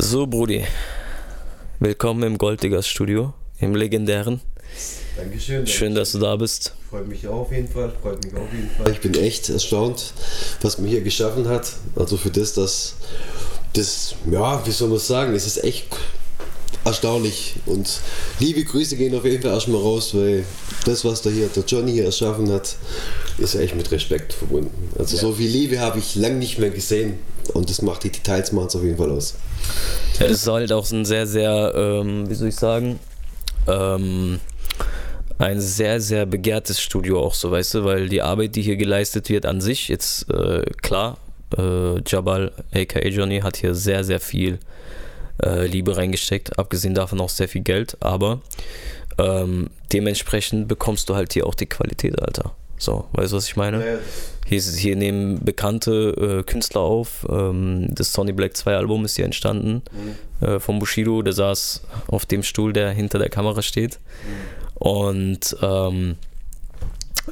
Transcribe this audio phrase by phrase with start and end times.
[0.00, 0.64] So, Brudi.
[1.80, 4.40] Willkommen im Golddiggers Studio, im legendären.
[5.16, 5.66] Dankeschön.
[5.66, 6.72] Schön, dass du da bist.
[6.88, 7.92] Freut mich auch auf jeden Fall.
[8.00, 8.92] Freut mich auf jeden Fall.
[8.92, 10.14] Ich bin echt erstaunt,
[10.62, 11.72] was man hier geschaffen hat.
[11.96, 12.94] Also für das, dass
[13.72, 15.88] das, ja, wie soll man sagen, es ist echt
[16.84, 17.56] erstaunlich.
[17.66, 18.00] Und
[18.38, 20.44] liebe Grüße gehen auf jeden Fall erstmal raus, weil
[20.84, 22.76] das, was da hier der Johnny hier erschaffen hat,
[23.38, 24.90] ist echt mit Respekt verbunden.
[24.96, 25.22] Also ja.
[25.22, 27.18] so viel Liebe habe ich lange nicht mehr gesehen.
[27.54, 29.34] Und das macht die Details machen es auf jeden Fall aus.
[30.18, 32.98] Ja, das ist halt auch ein sehr, sehr, ähm, wie soll ich sagen,
[33.66, 34.40] ähm,
[35.38, 39.28] ein sehr, sehr begehrtes Studio auch so, weißt du, weil die Arbeit, die hier geleistet
[39.28, 41.18] wird an sich, jetzt äh, klar,
[41.56, 44.58] äh, Jabal, aka Johnny, hat hier sehr, sehr viel
[45.42, 48.40] äh, Liebe reingesteckt, abgesehen davon auch sehr viel Geld, aber
[49.18, 52.52] ähm, dementsprechend bekommst du halt hier auch die Qualität, Alter.
[52.78, 53.84] So, weißt du, was ich meine?
[53.84, 53.98] Ja,
[54.46, 57.26] hier, hier nehmen bekannte äh, Künstler auf.
[57.28, 59.82] Ähm, das Sony Black 2 Album ist hier entstanden
[60.40, 60.46] mhm.
[60.46, 61.20] äh, von Bushido.
[61.22, 63.98] Der saß auf dem Stuhl, der hinter der Kamera steht.
[64.24, 64.78] Mhm.
[64.80, 66.16] Und ähm,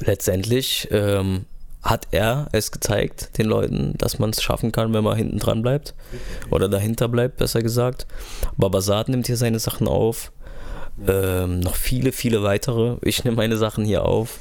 [0.01, 1.47] letztendlich ähm,
[1.83, 5.63] hat er es gezeigt, den Leuten, dass man es schaffen kann, wenn man hinten dran
[5.63, 5.95] bleibt.
[6.51, 8.07] Oder dahinter bleibt, besser gesagt.
[8.57, 10.33] Babasat nimmt hier seine Sachen auf.
[11.07, 12.97] Ähm, noch viele, viele weitere.
[13.03, 14.39] Ich nehme meine Sachen hier auf.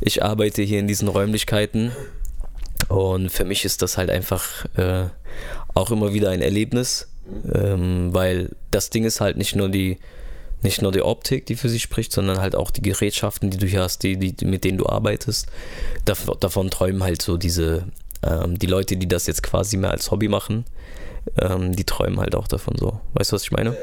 [0.00, 1.92] Ich arbeite hier in diesen Räumlichkeiten.
[2.88, 5.06] Und für mich ist das halt einfach äh,
[5.74, 7.08] auch immer wieder ein Erlebnis,
[7.52, 9.98] ähm, weil das Ding ist halt nicht nur die
[10.62, 13.66] nicht nur die Optik, die für sich spricht, sondern halt auch die Gerätschaften, die du
[13.66, 15.46] hier hast, die, die, mit denen du arbeitest.
[16.04, 17.84] Dav davon träumen halt so diese,
[18.22, 20.64] ähm, die Leute, die das jetzt quasi mehr als Hobby machen,
[21.38, 23.00] ähm, die träumen halt auch davon so.
[23.14, 23.76] Weißt du, was ich meine?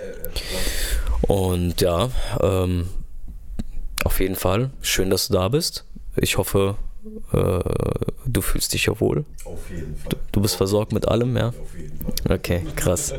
[1.21, 2.09] Und ja,
[2.41, 2.89] ähm,
[4.03, 4.71] auf jeden Fall.
[4.81, 5.85] Schön, dass du da bist.
[6.15, 6.75] Ich hoffe,
[7.31, 7.59] äh,
[8.25, 9.25] du fühlst dich ja wohl.
[9.45, 10.09] Auf jeden Fall.
[10.09, 11.49] Du, du, bist versorgt mit allem, ja?
[11.49, 12.37] Auf jeden Fall.
[12.37, 13.13] Okay, krass.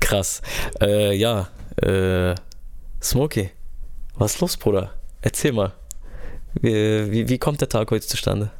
[0.00, 0.42] krass.
[0.80, 2.34] Äh, ja, äh,
[3.02, 3.50] Smokey,
[4.14, 4.92] was ist los, Bruder?
[5.22, 5.72] Erzähl mal.
[6.54, 8.50] Wie, wie, wie kommt der Tag heute zustande?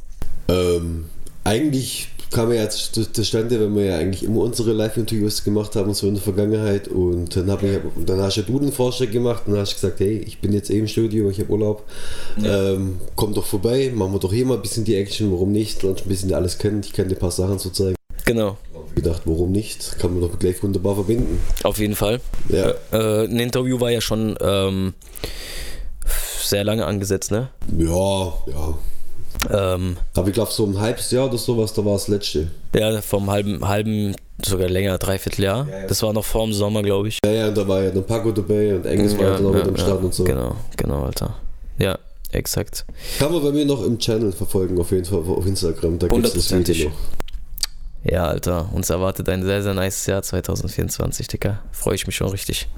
[0.49, 1.09] Ähm,
[1.45, 6.15] eigentlich kam jetzt zustande, wenn wir ja eigentlich immer unsere Live-Interviews gemacht haben, so in
[6.15, 6.89] der Vergangenheit.
[6.89, 10.01] Und dann, hab ich, dann hast du einen Vorschlag gemacht und dann hast du gesagt,
[10.01, 11.85] hey, ich bin jetzt eh im Studio, ich habe Urlaub.
[12.43, 12.73] Ja.
[12.73, 15.83] Ähm, komm doch vorbei, machen wir doch hier mal ein bisschen die Action, warum nicht?
[15.83, 17.97] Lernst ein bisschen alles kennen, ich kann dir ein paar Sachen so zeigen.
[18.25, 18.57] Genau
[18.95, 19.99] gedacht, warum nicht?
[19.99, 21.41] Kann man doch gleich wunderbar verbinden.
[21.63, 22.21] Auf jeden Fall.
[22.49, 22.75] Ja.
[22.93, 24.95] Äh, ein Interview war ja schon ähm,
[26.43, 27.49] sehr lange angesetzt, ne?
[27.79, 28.79] Ja, ja.
[29.51, 32.49] Ähm, Aber ich glaube, so ein halbes Jahr oder sowas, da war das letzte.
[32.75, 34.15] Ja, vom halben, halben
[34.45, 35.69] sogar länger, dreiviertel Jahr.
[35.69, 35.87] Ja, ja.
[35.87, 37.19] Das war noch vor dem Sommer, glaube ich.
[37.25, 39.67] Ja, ja, und da war ja dann Paco dabei und Engels war ja, auch mit
[39.67, 40.25] am Start und so.
[40.25, 41.35] Genau, genau, Alter.
[41.79, 41.99] Ja,
[42.31, 42.85] exakt.
[43.19, 45.99] Kann man bei mir noch im Channel verfolgen, auf jeden Fall auf Instagram.
[45.99, 46.97] Da gibt es das Video noch.
[48.05, 51.61] Ja, Alter, uns erwartet ein sehr, sehr nice Jahr 2024, Dicker.
[51.71, 52.69] Freue ich mich schon richtig.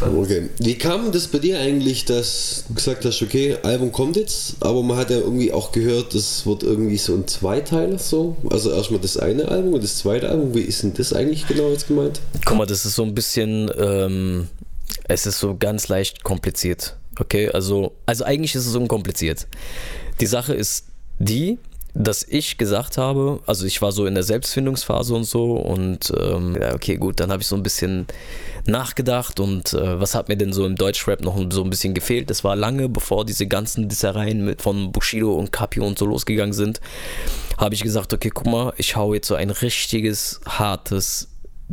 [0.00, 0.48] Okay.
[0.58, 4.82] Wie kam das bei dir eigentlich, dass du gesagt hast, okay, Album kommt jetzt, aber
[4.82, 8.36] man hat ja irgendwie auch gehört, das wird irgendwie so ein Zweiteiler so.
[8.50, 10.54] Also erstmal das eine Album und das zweite Album.
[10.54, 12.20] Wie ist denn das eigentlich genau jetzt gemeint?
[12.44, 14.48] Guck mal, das ist so ein bisschen, ähm,
[15.06, 16.96] es ist so ganz leicht kompliziert.
[17.20, 19.46] Okay, also, also eigentlich ist es unkompliziert.
[20.20, 20.86] Die Sache ist
[21.18, 21.58] die,
[22.00, 26.56] dass ich gesagt habe, also ich war so in der Selbstfindungsphase und so und ähm,
[26.58, 28.06] ja, okay, gut, dann habe ich so ein bisschen
[28.66, 32.30] nachgedacht und äh, was hat mir denn so im Deutschrap noch so ein bisschen gefehlt?
[32.30, 36.52] Das war lange, bevor diese ganzen Dissereien mit, von Bushido und Capio und so losgegangen
[36.52, 36.80] sind,
[37.56, 41.30] habe ich gesagt, okay, guck mal, ich hau jetzt so ein richtiges, hartes,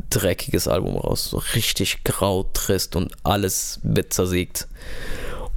[0.09, 4.68] dreckiges Album raus, so richtig grau, trist und alles wird zersägt.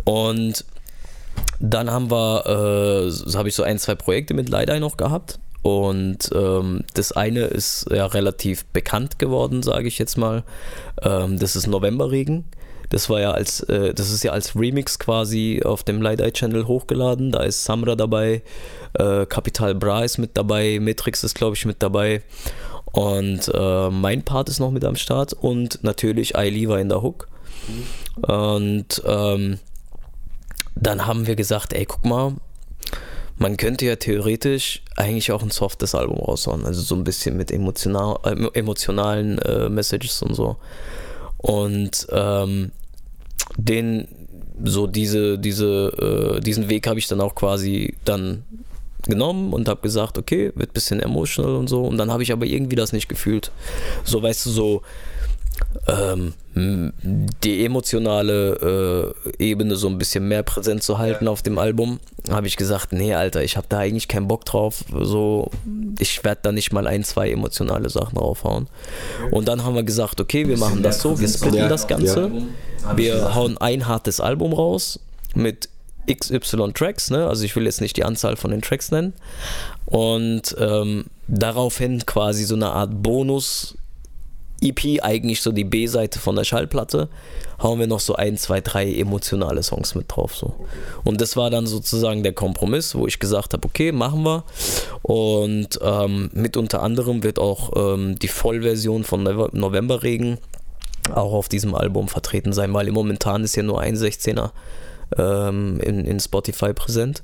[0.04, 0.66] Und
[1.60, 5.38] dann haben wir, äh, habe ich so ein, zwei Projekte mit Leidei noch gehabt.
[5.62, 10.44] Und ähm, das eine ist ja relativ bekannt geworden, sage ich jetzt mal.
[11.02, 12.44] Ähm, das ist Novemberregen.
[12.90, 16.32] Das war ja als, äh, das ist ja als Remix quasi auf dem Light Eye
[16.32, 17.32] Channel hochgeladen.
[17.32, 18.42] Da ist Samra dabei,
[18.94, 22.22] äh, Capital Bra ist mit dabei, Matrix ist glaube ich mit dabei.
[22.92, 27.02] Und äh, mein Part ist noch mit am Start und natürlich Aili war in der
[27.02, 27.28] Hook.
[27.68, 28.32] Mhm.
[28.32, 29.58] Und ähm,
[30.80, 32.34] dann haben wir gesagt, ey, guck mal,
[33.36, 37.50] man könnte ja theoretisch eigentlich auch ein softes Album raushauen, also so ein bisschen mit
[37.50, 40.56] emotional, äh, emotionalen äh, Messages und so.
[41.38, 42.72] Und ähm,
[43.56, 44.08] den,
[44.64, 48.42] so diese, diese, äh, diesen Weg habe ich dann auch quasi dann
[49.06, 51.84] genommen und habe gesagt, okay, wird ein bisschen emotional und so.
[51.84, 53.52] Und dann habe ich aber irgendwie das nicht gefühlt.
[54.04, 54.82] So, weißt du, so
[55.86, 61.30] ähm, die emotionale äh, Ebene so ein bisschen mehr präsent zu halten ja.
[61.30, 62.00] auf dem Album,
[62.30, 64.84] habe ich gesagt, nee, Alter, ich habe da eigentlich keinen Bock drauf.
[64.90, 65.50] So,
[65.98, 68.66] ich werde da nicht mal ein, zwei emotionale Sachen draufhauen.
[69.30, 71.68] Und dann haben wir gesagt, okay, wir machen das so, wir splitten ja.
[71.68, 72.30] das Ganze.
[72.82, 72.96] Ja.
[72.96, 74.98] Wir hauen ein hartes Album raus
[75.34, 75.68] mit
[76.10, 77.28] XY Tracks, ne?
[77.28, 79.12] Also ich will jetzt nicht die Anzahl von den Tracks nennen.
[79.84, 83.76] Und ähm, daraufhin quasi so eine Art Bonus
[84.60, 87.08] EP, eigentlich so die B-Seite von der Schallplatte,
[87.62, 90.34] hauen wir noch so ein, zwei, drei emotionale Songs mit drauf.
[90.36, 90.54] So.
[91.04, 94.44] Und das war dann sozusagen der Kompromiss, wo ich gesagt habe, okay, machen wir.
[95.02, 100.38] Und ähm, mit unter anderem wird auch ähm, die Vollversion von Novemberregen
[101.14, 104.50] auch auf diesem Album vertreten sein, weil momentan ist ja nur ein 16er
[105.16, 107.22] ähm, in, in Spotify präsent.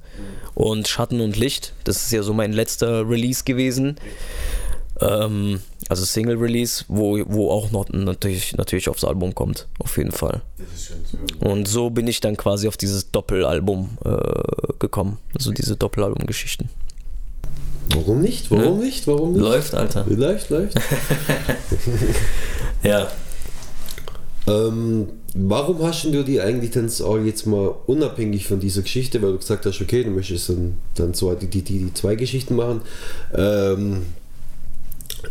[0.54, 3.96] Und Schatten und Licht, das ist ja so mein letzter Release gewesen.
[5.00, 10.12] Ähm, also Single Release, wo, wo auch noch natürlich, natürlich aufs Album kommt, auf jeden
[10.12, 10.42] Fall.
[11.40, 15.18] Und so bin ich dann quasi auf dieses Doppelalbum äh, gekommen.
[15.34, 16.68] Also diese Doppelalbum-Geschichten.
[17.94, 18.50] Warum nicht?
[18.50, 18.84] Warum ne?
[18.84, 19.06] nicht?
[19.06, 19.42] Warum nicht?
[19.42, 20.06] Läuft, Alter.
[20.08, 20.74] Läuft, läuft.
[22.82, 23.08] ja.
[24.46, 29.32] Ähm, warum hast du dir eigentlich dann auch jetzt mal unabhängig von dieser Geschichte, weil
[29.32, 32.82] du gesagt hast, okay, du möchtest dann, dann so die, die, die zwei Geschichten machen,
[33.34, 34.02] ähm,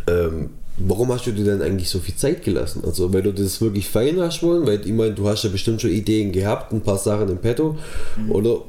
[0.06, 2.82] ähm, warum hast du dir denn eigentlich so viel Zeit gelassen?
[2.84, 5.80] Also, weil du das wirklich fein hast wollen, weil ich meine, du hast ja bestimmt
[5.80, 7.76] schon Ideen gehabt, ein paar Sachen im Petto,
[8.16, 8.30] mhm.
[8.30, 8.62] oder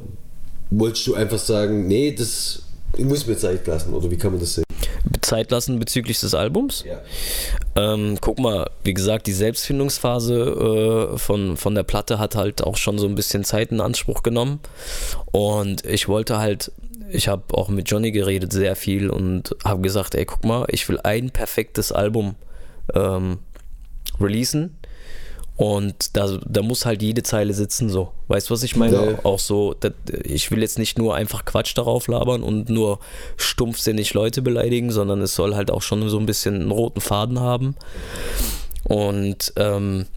[0.70, 2.64] wolltest du einfach sagen, nee, das,
[2.98, 4.66] ich muss mir Zeit lassen, oder wie kann man das sehen?
[5.22, 6.84] Zeit lassen bezüglich des Albums.
[6.86, 7.02] Ja.
[7.76, 12.78] Ähm, guck mal, wie gesagt, die Selbstfindungsphase äh, von, von der Platte hat halt auch
[12.78, 14.60] schon so ein bisschen Zeit in Anspruch genommen.
[15.32, 16.72] Und ich wollte halt
[17.10, 20.88] ich habe auch mit Johnny geredet, sehr viel und habe gesagt, ey, guck mal, ich
[20.90, 22.36] will ein perfektes Album
[22.94, 23.40] ähm,
[24.20, 24.78] releasen
[25.58, 28.12] und da, da muss halt jede Zeile sitzen so.
[28.28, 29.12] Weißt du, was ich meine?
[29.12, 29.20] Ja.
[29.24, 29.94] Auch so, das,
[30.24, 33.00] ich will jetzt nicht nur einfach Quatsch darauf labern und nur
[33.38, 37.40] stumpfsinnig Leute beleidigen, sondern es soll halt auch schon so ein bisschen einen roten Faden
[37.40, 37.76] haben.
[38.84, 40.08] Und ähm,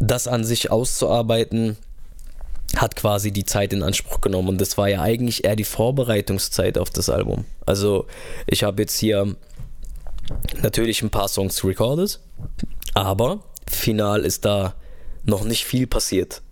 [0.00, 1.76] das an sich auszuarbeiten,
[2.76, 6.78] hat quasi die Zeit in Anspruch genommen und das war ja eigentlich eher die Vorbereitungszeit
[6.78, 7.44] auf das Album.
[7.66, 8.06] Also
[8.46, 9.36] ich habe jetzt hier
[10.62, 12.20] natürlich ein paar Songs recorded,
[12.94, 14.74] aber final ist da
[15.26, 16.42] noch nicht viel passiert.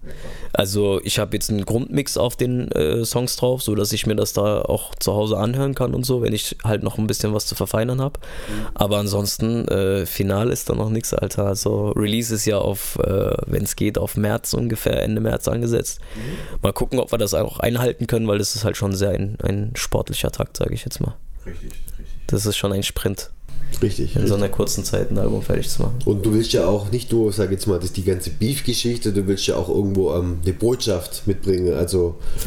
[0.53, 4.17] Also ich habe jetzt einen Grundmix auf den äh, Songs drauf, so dass ich mir
[4.17, 7.35] das da auch zu Hause anhören kann und so, wenn ich halt noch ein bisschen
[7.35, 8.19] was zu verfeinern habe.
[8.21, 8.67] Mhm.
[8.75, 11.47] Aber ansonsten äh, final ist da noch nichts, Alter.
[11.47, 16.01] Also Release ist ja auf, äh, wenn es geht, auf März ungefähr Ende März angesetzt.
[16.17, 16.59] Mhm.
[16.63, 19.39] Mal gucken, ob wir das auch einhalten können, weil das ist halt schon sehr ein,
[19.43, 21.15] ein sportlicher Takt, sage ich jetzt mal.
[21.47, 22.07] Richtig, richtig.
[22.27, 23.31] Das ist schon ein Sprint.
[23.81, 24.15] Richtig.
[24.15, 24.29] In richtig.
[24.29, 25.99] so einer kurzen Zeit ein Album fertig zu machen.
[26.05, 29.27] Und du willst ja auch nicht nur, sag jetzt mal, das die ganze Beef-Geschichte, du
[29.27, 31.75] willst ja auch irgendwo ähm, eine Botschaft mitbringen.
[31.75, 32.17] Also.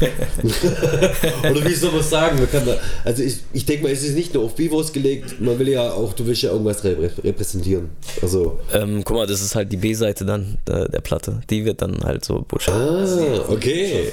[1.42, 2.38] oder wie soll man sagen?
[2.38, 5.58] Man da, also ich, ich denke mal, es ist nicht nur auf Beef ausgelegt, man
[5.58, 7.90] will ja auch, du willst ja irgendwas repräsentieren.
[8.22, 8.58] Also.
[8.72, 11.40] Ähm, guck mal, das ist halt die B-Seite dann der, der, Platte.
[11.50, 12.76] Die wird dann halt so Botschaft.
[12.76, 14.12] Ah, okay.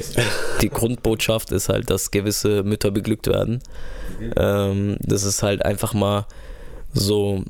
[0.61, 3.61] Die Grundbotschaft ist halt, dass gewisse Mütter beglückt werden.
[4.35, 6.25] Ähm, das ist halt einfach mal
[6.93, 7.43] so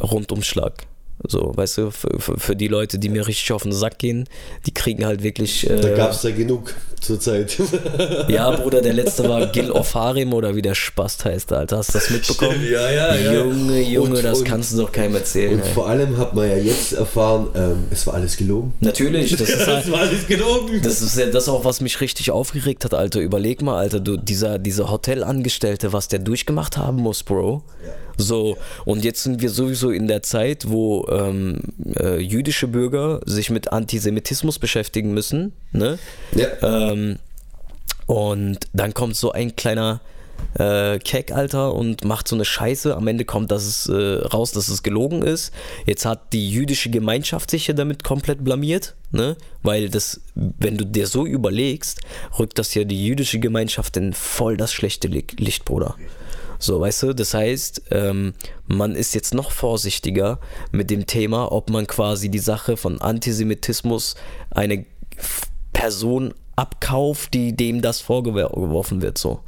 [0.00, 0.86] Rundumschlag.
[1.26, 4.28] So, weißt du, für, für, die Leute, die mir richtig auf den Sack gehen,
[4.66, 5.68] die kriegen halt wirklich.
[5.68, 7.56] Äh, da gab es ja genug zur Zeit.
[8.28, 11.78] ja, Bruder, der letzte war Gil Ofarim oder wie der Spast heißt, Alter.
[11.78, 12.56] Hast du das mitbekommen?
[12.56, 13.32] Stimmt, ja, ja, ja.
[13.32, 15.54] Junge, Junge, und, das und, kannst du doch keinem erzählen.
[15.54, 15.72] Und ey.
[15.72, 18.74] vor allem hat man ja jetzt erfahren, ähm, es war alles gelogen.
[18.80, 20.82] Natürlich, das ist halt, es war alles gelogen.
[20.82, 23.20] Das ist ja das auch, was mich richtig aufgeregt hat, Alter.
[23.20, 27.62] Überleg mal, Alter, du, dieser, dieser Hotelangestellte, was der durchgemacht haben muss, Bro.
[27.84, 31.60] Ja so, und jetzt sind wir sowieso in der Zeit, wo ähm,
[31.98, 35.52] äh, jüdische Bürger sich mit Antisemitismus beschäftigen müssen.
[35.72, 35.98] Ne?
[36.34, 36.48] Ja.
[36.90, 37.18] Ähm,
[38.06, 40.00] und dann kommt so ein kleiner
[40.58, 42.96] äh, Keck, Alter, und macht so eine Scheiße.
[42.96, 45.52] Am Ende kommt dass es, äh, raus, dass es gelogen ist.
[45.86, 49.36] Jetzt hat die jüdische Gemeinschaft sich ja damit komplett blamiert, ne?
[49.62, 52.00] Weil das, wenn du dir so überlegst,
[52.38, 55.96] rückt das ja die jüdische Gemeinschaft in voll das schlechte Licht, Bruder.
[56.58, 58.34] So, weißt du, das heißt, ähm,
[58.66, 60.40] man ist jetzt noch vorsichtiger
[60.72, 64.14] mit dem Thema, ob man quasi die Sache von Antisemitismus
[64.50, 64.86] eine
[65.72, 69.40] Person abkauft, die dem das vorgeworfen wird, so.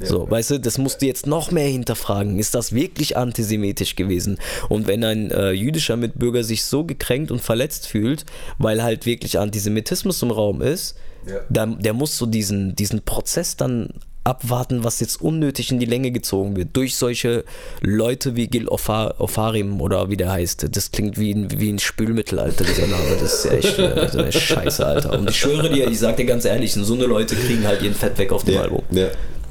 [0.00, 2.38] Ja, so, weißt du, das musst du jetzt noch mehr hinterfragen.
[2.38, 4.38] Ist das wirklich antisemitisch gewesen?
[4.68, 8.26] Und wenn ein äh, jüdischer Mitbürger sich so gekränkt und verletzt fühlt,
[8.58, 10.96] weil halt wirklich Antisemitismus im Raum ist,
[11.26, 11.40] ja.
[11.48, 13.88] dann, der muss so diesen, diesen Prozess dann
[14.26, 16.70] abwarten, was jetzt unnötig in die Länge gezogen wird.
[16.76, 17.44] Durch solche
[17.80, 20.66] Leute wie Gil Ofar, Ofarim oder wie der heißt.
[20.76, 23.02] Das klingt wie ein, wie ein Spülmittel, Alter, dieser Name.
[23.20, 25.18] Das ist ja echt äh, so eine Scheiße, Alter.
[25.18, 27.94] Und ich schwöre dir, ich sag dir ganz ehrlich, so eine Leute kriegen halt ihren
[27.94, 28.82] Fett weg auf dem Ja, Album.
[28.90, 29.08] ja.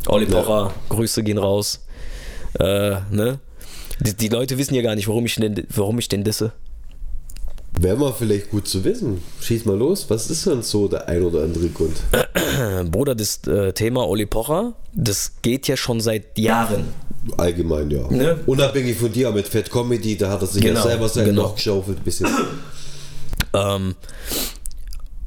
[0.07, 0.41] Olli Ja.
[0.41, 1.85] Pocher, Grüße gehen raus.
[2.59, 3.39] Äh, ne?
[4.01, 6.51] Die, die Leute wissen ja gar nicht, warum ich den, warum ich den disse.
[7.79, 9.21] Wäre mal vielleicht gut zu wissen.
[9.41, 10.05] Schieß mal los.
[10.09, 11.95] Was ist denn so der ein oder andere Grund?
[12.91, 16.85] Bruder, das äh, Thema Olli Pocher, das geht ja schon seit Jahren.
[17.37, 18.07] Allgemein, ja.
[18.09, 18.39] Ne?
[18.45, 21.43] Unabhängig von dir mit Fat Comedy, da hat er sich Genau, ja selber sein genau.
[21.43, 22.03] Loch geschaufelt.
[22.03, 22.27] Bisschen.
[23.53, 23.95] Ähm,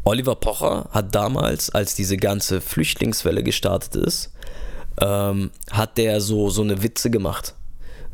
[0.05, 4.33] Oliver Pocher hat damals, als diese ganze Flüchtlingswelle gestartet ist,
[5.01, 7.55] ähm, hat der so, so eine Witze gemacht.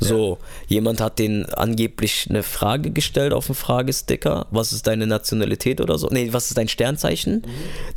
[0.08, 5.80] So, jemand hat den angeblich eine Frage gestellt auf dem Fragesticker, was ist deine Nationalität
[5.80, 6.08] oder so?
[6.11, 7.42] Nee, was ist dein Sternzeichen?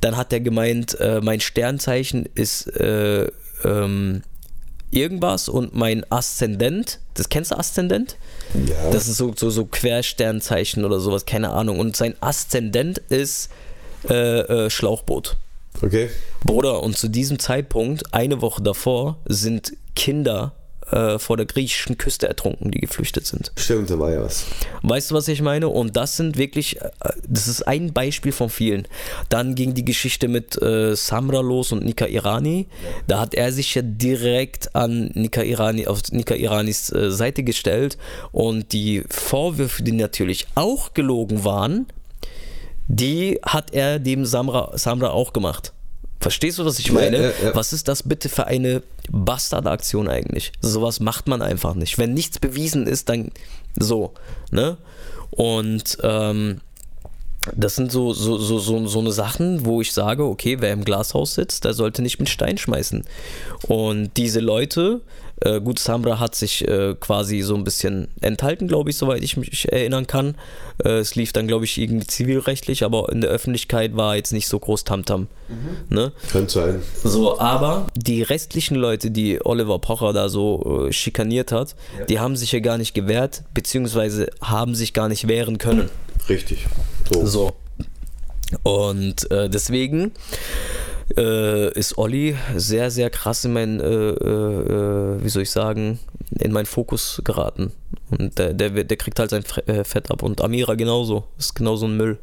[0.01, 3.27] Dann hat er gemeint, äh, mein Sternzeichen ist äh,
[3.63, 4.23] ähm,
[4.91, 8.17] irgendwas und mein Aszendent, das kennst du Aszendent?
[8.53, 8.91] Ja.
[8.91, 11.79] Das ist so, so, so Quersternzeichen oder sowas, keine Ahnung.
[11.79, 13.49] Und sein Aszendent ist
[14.09, 15.37] äh, äh, Schlauchboot.
[15.81, 16.09] Okay.
[16.43, 20.53] Bruder, und zu diesem Zeitpunkt, eine Woche davor, sind Kinder
[20.91, 23.51] äh, vor der griechischen Küste ertrunken, die geflüchtet sind.
[23.57, 24.45] Stimmt, da war ja was.
[24.83, 25.69] Weißt du, was ich meine?
[25.69, 26.89] Und das sind wirklich, äh,
[27.27, 28.87] das ist ein Beispiel von vielen.
[29.29, 32.67] Dann ging die Geschichte mit äh, Samra los und Nika Irani.
[33.07, 37.97] Da hat er sich ja direkt an Nika Irani, auf Nika Iranis äh, Seite gestellt
[38.31, 41.87] und die Vorwürfe, die natürlich auch gelogen waren,
[42.87, 45.73] die hat er dem Samra, Samra auch gemacht.
[46.27, 47.17] Verstehst du, was ich meine?
[47.17, 47.55] ja, ja.
[47.55, 50.51] Was ist das bitte für eine Bastardaktion eigentlich?
[50.59, 51.97] Sowas macht man einfach nicht.
[51.97, 53.31] Wenn nichts bewiesen ist, dann
[53.79, 54.11] so,
[54.51, 54.75] ne?
[55.31, 56.59] Und ähm,
[57.55, 60.83] das sind so, so, so, so, so eine Sachen, wo ich sage, okay, wer im
[60.83, 63.05] Glashaus sitzt, der sollte nicht mit Stein schmeißen.
[63.69, 64.99] Und diese Leute,
[65.41, 69.37] äh, gut, Samra hat sich äh, quasi so ein bisschen enthalten, glaube ich, soweit ich
[69.37, 70.35] mich erinnern kann.
[70.83, 74.47] Äh, es lief dann, glaube ich, irgendwie zivilrechtlich, aber in der Öffentlichkeit war jetzt nicht
[74.47, 75.27] so groß Tamtam.
[75.89, 76.11] Ne?
[76.31, 76.81] Kann sein.
[77.03, 81.75] So, aber die restlichen Leute, die Oliver Pocher da so äh, schikaniert hat,
[82.09, 85.89] die haben sich ja gar nicht gewehrt, beziehungsweise haben sich gar nicht wehren können.
[86.27, 86.65] Richtig.
[87.13, 87.25] So.
[87.25, 87.51] So.
[88.63, 90.13] Und äh, deswegen
[91.17, 95.99] äh, ist Olli sehr, sehr krass in mein, äh, äh, äh, wie soll ich sagen,
[96.39, 97.71] in meinen Fokus geraten.
[98.11, 100.23] Und der, der, der kriegt halt sein äh, Fett ab.
[100.23, 101.25] Und Amira genauso.
[101.37, 102.17] Ist genauso ein Müll.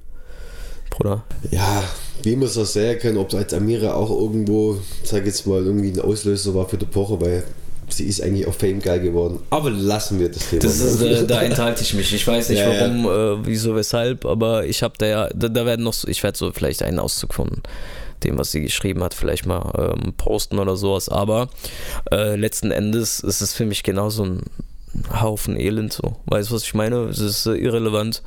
[0.91, 1.25] Bruder.
[1.51, 1.83] Ja,
[2.23, 5.91] wie man es auch sehen kann, ob als Amira auch irgendwo, sag jetzt mal, irgendwie
[5.91, 7.43] ein Auslöser war für die Poche, weil
[7.89, 9.41] sie ist eigentlich auf Fame geil geworden.
[9.51, 10.63] Aber lassen wir das Thema.
[10.63, 12.15] Das ist, äh, da enthalte ich mich.
[12.15, 12.81] Ich weiß nicht Ja, ja.
[12.81, 16.23] warum, Äh, wieso, weshalb, aber ich habe da ja, da, da werden noch so, ich
[16.23, 17.63] werde so vielleicht einen Auszug von
[18.25, 21.09] dem, was sie geschrieben hat, vielleicht mal ähm, posten oder sowas.
[21.09, 21.49] Aber
[22.11, 24.43] äh, letzten Endes ist es für mich genauso ein
[25.21, 26.17] Haufen Elend so.
[26.27, 27.05] Weißt du, was ich meine?
[27.05, 28.23] Es ist äh, irrelevant.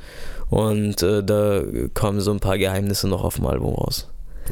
[0.50, 1.62] Und äh, da
[1.94, 4.08] kommen so ein paar Geheimnisse noch auf dem Album raus.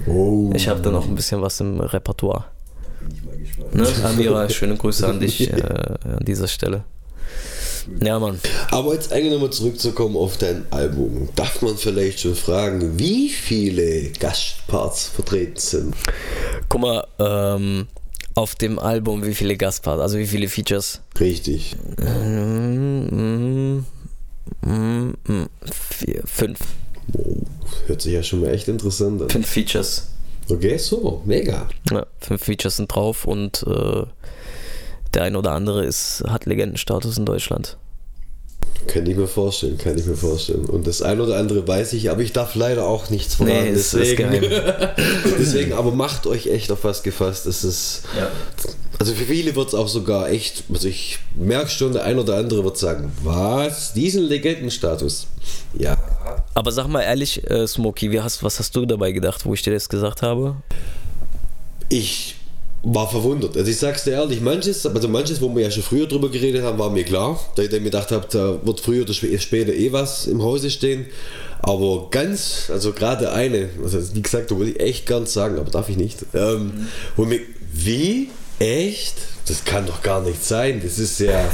[0.07, 2.45] oh, Ich habe da noch ein bisschen was im Repertoire.
[3.73, 3.87] Ne?
[4.05, 5.63] Amira, schöne Grüße an dich äh,
[6.05, 6.85] an dieser Stelle.
[8.03, 8.41] Ja, Mann.
[8.71, 11.29] Aber jetzt eigentlich nochmal zurückzukommen auf dein Album.
[11.37, 15.95] Darf man vielleicht schon fragen, wie viele Gastparts vertreten sind?
[16.69, 17.87] Guck mal, ähm,
[18.35, 21.01] auf dem Album, wie viele Gastparts, also wie viele Features?
[21.19, 21.75] Richtig.
[21.99, 23.79] Mm,
[24.63, 25.49] mm,
[25.91, 26.59] vier, fünf.
[27.17, 27.37] Oh,
[27.87, 29.31] hört sich ja schon mal echt interessant an.
[29.31, 30.09] Fünf Features.
[30.49, 31.69] Okay, super, mega.
[31.91, 34.05] Ja, fünf Features sind drauf und äh,
[35.17, 37.77] der ein oder andere ist, hat Legendenstatus in Deutschland.
[38.87, 40.67] Kann ich mir vorstellen, kann ich mir vorstellen.
[40.67, 43.65] Und das ein oder andere weiß ich, aber ich darf leider auch nichts verraten.
[43.65, 44.31] Nee, es ist deswegen,
[45.39, 47.47] deswegen, aber macht euch echt auf was gefasst.
[47.47, 48.29] Es ist, Ja.
[48.99, 52.37] also für viele wird es auch sogar echt, also ich merke schon, der ein oder
[52.37, 53.93] andere wird sagen, was?
[53.95, 55.27] Diesen Legendenstatus?
[55.77, 55.97] Ja.
[56.55, 59.63] Aber sag mal ehrlich, äh, Smokey, wie hast, was hast du dabei gedacht, wo ich
[59.63, 60.57] dir das gesagt habe?
[61.89, 62.37] Ich
[62.89, 63.57] war verwundert.
[63.57, 66.63] Also ich sag's dir ehrlich, manches, also manches, wo wir ja schon früher drüber geredet
[66.63, 67.39] haben, war mir klar.
[67.57, 70.71] Da ich mir gedacht habe, da wird früher oder spä- später eh was im Hause
[70.71, 71.07] stehen.
[71.61, 75.71] Aber ganz, also gerade eine, also wie gesagt, da würde ich echt ganz sagen, aber
[75.71, 76.19] darf ich nicht.
[76.33, 77.41] Ähm, wo mir,
[77.73, 78.31] wie?
[78.59, 79.17] Echt?
[79.49, 80.81] Das kann doch gar nicht sein.
[80.83, 81.51] Das ist ja,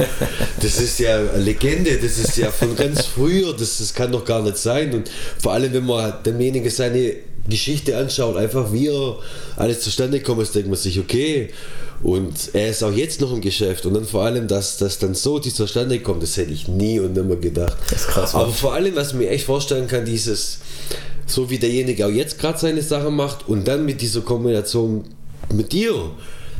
[0.61, 1.97] das ist ja eine Legende.
[1.97, 3.53] Das ist ja von ganz früher.
[3.53, 4.93] Das, das kann doch gar nicht sein.
[4.93, 5.09] Und
[5.39, 7.13] vor allem, wenn man demjenigen seine
[7.47, 9.17] Geschichte anschaut, einfach wie er
[9.57, 11.49] alles zustande gekommen ist, denkt man sich, okay.
[12.01, 13.85] Und er ist auch jetzt noch im Geschäft.
[13.85, 17.13] Und dann vor allem, dass das dann so zustande kommt, das hätte ich nie und
[17.13, 17.77] nimmer gedacht.
[17.89, 20.59] Das ist krass, Aber vor allem, was ich mir echt vorstellen kann, dieses,
[21.25, 25.05] so wie derjenige auch jetzt gerade seine Sachen macht und dann mit dieser Kombination
[25.53, 26.11] mit dir,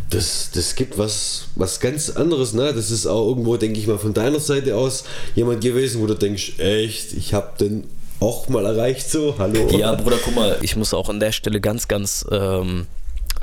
[0.10, 2.54] das, das gibt was, was ganz anderes.
[2.54, 2.72] Ne?
[2.74, 5.04] Das ist auch irgendwo, denke ich mal, von deiner Seite aus
[5.36, 7.84] jemand gewesen, wo du denkst, echt, ich habe den
[8.24, 9.36] auch mal erreicht so.
[9.38, 9.68] Hallo.
[9.70, 12.88] Ja, Bruder, guck mal, ich muss auch an der Stelle ganz, ganz ähm,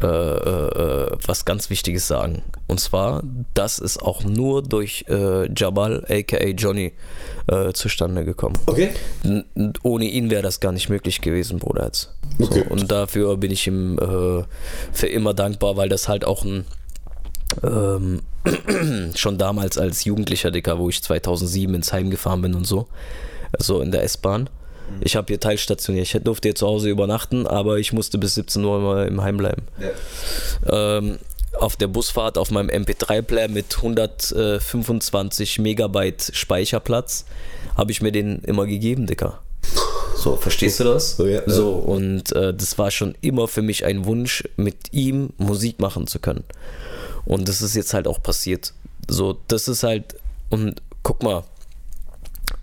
[0.02, 2.42] äh, äh, was ganz Wichtiges sagen.
[2.66, 3.22] Und zwar,
[3.52, 6.94] das ist auch nur durch äh, Jabal, aka Johnny,
[7.48, 8.58] äh, zustande gekommen.
[8.64, 8.90] Okay.
[9.22, 9.44] N
[9.82, 11.84] ohne ihn wäre das gar nicht möglich gewesen, Bruder.
[11.84, 12.14] Jetzt.
[12.38, 12.64] Okay.
[12.66, 14.44] So, und dafür bin ich ihm äh,
[14.92, 16.64] für immer dankbar, weil das halt auch ein
[17.62, 18.22] ähm,
[19.14, 22.86] schon damals als Jugendlicher, Dicker, wo ich 2007 ins Heim gefahren bin und so,
[23.52, 24.48] also in der S-Bahn.
[25.00, 26.14] Ich habe hier teilstationiert.
[26.14, 29.36] Ich durfte hier zu Hause übernachten, aber ich musste bis 17 Uhr immer im Heim
[29.36, 29.62] bleiben.
[30.70, 31.18] Ähm,
[31.58, 37.24] auf der Busfahrt auf meinem MP3-Player mit 125 Megabyte Speicherplatz
[37.76, 39.40] habe ich mir den immer gegeben, Dicker.
[40.16, 41.18] So, verstehst du das?
[41.18, 41.42] Oh ja, ja.
[41.46, 46.06] so, und äh, das war schon immer für mich ein Wunsch, mit ihm Musik machen
[46.06, 46.44] zu können.
[47.24, 48.74] Und das ist jetzt halt auch passiert.
[49.08, 50.16] So, das ist halt,
[50.50, 51.44] und guck mal,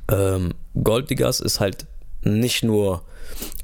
[0.09, 0.53] ähm,
[0.83, 1.87] Golddiggers ist halt
[2.23, 3.03] nicht nur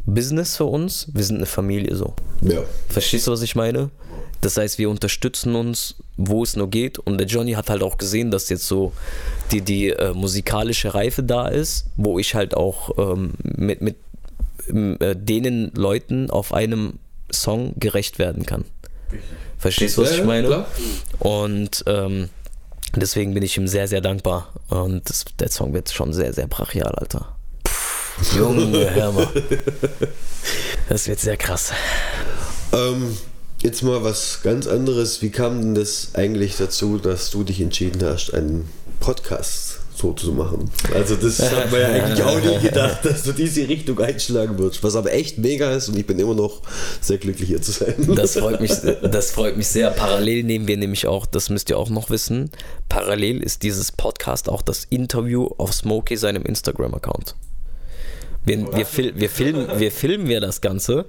[0.05, 2.13] Business für uns, wir sind eine Familie so.
[2.41, 2.61] Ja.
[2.89, 3.89] Verstehst du, was ich meine?
[4.41, 6.99] Das heißt, wir unterstützen uns, wo es nur geht.
[6.99, 8.91] Und der Johnny hat halt auch gesehen, dass jetzt so
[9.51, 13.95] die, die äh, musikalische Reife da ist, wo ich halt auch ähm, mit, mit
[14.67, 16.99] äh, denen Leuten auf einem
[17.31, 18.65] Song gerecht werden kann.
[19.57, 20.47] Verstehst du, was Ja, ich ja, meine?
[20.47, 20.67] klar.
[21.19, 22.27] Und ähm,
[22.97, 24.51] deswegen bin ich ihm sehr, sehr dankbar.
[24.67, 27.33] Und das, der Song wird schon sehr, sehr brachial, Alter.
[28.35, 29.27] Junge, hör mal.
[30.89, 31.71] Das wird sehr krass.
[32.71, 33.17] Ähm,
[33.61, 35.21] jetzt mal was ganz anderes.
[35.21, 40.33] Wie kam denn das eigentlich dazu, dass du dich entschieden hast, einen Podcast so zu
[40.33, 40.69] machen?
[40.93, 44.83] Also das hat man ja eigentlich auch nie gedacht, dass du diese Richtung einschlagen würdest.
[44.83, 46.61] Was aber echt mega ist und ich bin immer noch
[46.99, 47.95] sehr glücklich hier zu sein.
[48.15, 49.91] Das freut mich, das freut mich sehr.
[49.91, 52.51] Parallel nehmen wir nämlich auch, das müsst ihr auch noch wissen,
[52.89, 57.35] parallel ist dieses Podcast auch das Interview auf Smokey seinem Instagram-Account.
[58.45, 61.05] Wir, wir, fil wir, filmen, wir filmen ja das Ganze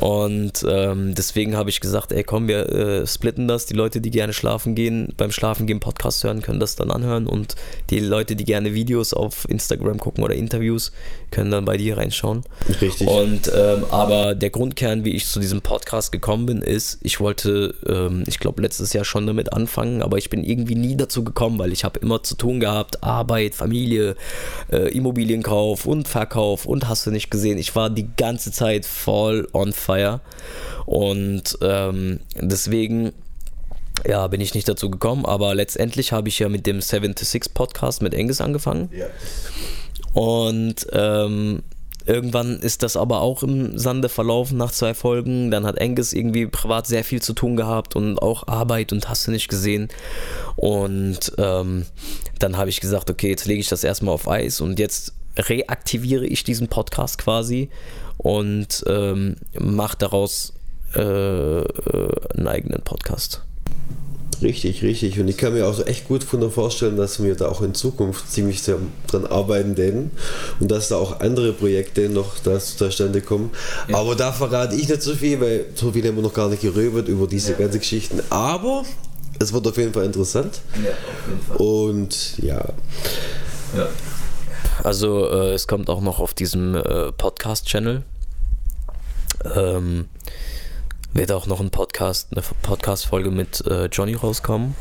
[0.00, 3.66] und ähm, deswegen habe ich gesagt, ey komm, wir äh, splitten das.
[3.66, 7.26] Die Leute, die gerne schlafen gehen, beim Schlafen gehen Podcast hören, können das dann anhören
[7.26, 7.54] und
[7.90, 10.92] die Leute, die gerne Videos auf Instagram gucken oder Interviews,
[11.30, 12.42] können dann bei dir reinschauen.
[12.80, 13.06] Richtig.
[13.06, 17.74] Und ähm, aber der Grundkern, wie ich zu diesem Podcast gekommen bin, ist, ich wollte,
[17.86, 21.58] ähm, ich glaube letztes Jahr schon damit anfangen, aber ich bin irgendwie nie dazu gekommen,
[21.58, 24.16] weil ich habe immer zu tun gehabt, Arbeit, Familie,
[24.72, 27.58] äh, Immobilienkauf und Verkauf und hast du nicht gesehen.
[27.58, 30.20] Ich war die ganze Zeit voll on fire
[30.86, 33.12] und ähm, deswegen
[34.06, 37.24] ja, bin ich nicht dazu gekommen, aber letztendlich habe ich ja mit dem 7 to
[37.24, 38.88] 6 Podcast mit Angus angefangen.
[38.96, 39.06] Ja.
[40.14, 41.62] Und ähm,
[42.06, 45.50] irgendwann ist das aber auch im Sande verlaufen nach zwei Folgen.
[45.50, 49.26] Dann hat Angus irgendwie privat sehr viel zu tun gehabt und auch Arbeit und hast
[49.26, 49.88] du nicht gesehen.
[50.54, 51.84] Und ähm,
[52.38, 56.26] dann habe ich gesagt, okay, jetzt lege ich das erstmal auf Eis und jetzt reaktiviere
[56.26, 57.70] ich diesen Podcast quasi
[58.18, 60.52] und ähm, mache daraus
[60.94, 61.64] äh, äh,
[62.36, 63.42] einen eigenen Podcast.
[64.42, 65.20] Richtig, richtig.
[65.20, 68.30] Und ich kann mir auch so echt gut vorstellen, dass wir da auch in Zukunft
[68.32, 70.10] ziemlich sehr dran arbeiten werden
[70.60, 73.50] und dass da auch andere Projekte noch da zustande kommen.
[73.92, 76.62] Aber da verrate ich nicht so viel, weil so viel haben wir noch gar nicht
[76.62, 78.20] geröbert über diese ganzen Geschichten.
[78.30, 78.84] Aber
[79.38, 80.60] es wird auf jeden Fall interessant.
[80.82, 81.56] Ja, auf jeden Fall.
[81.58, 82.64] Und ja,
[83.76, 83.88] Ja.
[84.82, 88.02] Also äh, es kommt auch noch auf diesem äh, Podcast-Channel.
[89.54, 90.08] Ähm,
[91.12, 94.74] wird auch noch ein Podcast, eine Podcast-Folge mit äh, Johnny rauskommen.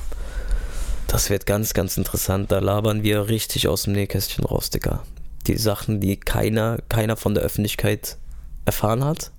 [1.08, 2.52] Das wird ganz, ganz interessant.
[2.52, 5.04] Da labern wir richtig aus dem Nähkästchen raus, Dicker.
[5.48, 8.18] Die Sachen, die keiner, keiner von der Öffentlichkeit
[8.66, 9.32] erfahren hat.